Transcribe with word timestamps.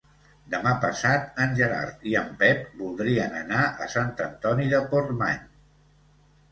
Demà 0.53 0.71
passat 0.85 1.37
en 1.45 1.53
Gerard 1.59 2.07
i 2.13 2.15
en 2.23 2.33
Pep 2.41 2.65
voldrien 2.81 3.39
anar 3.43 3.63
a 3.87 3.93
Sant 3.97 4.13
Antoni 4.31 4.69
de 4.77 4.83
Portmany. 4.95 5.47